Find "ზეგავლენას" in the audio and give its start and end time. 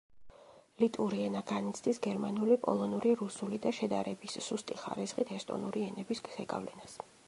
6.39-7.03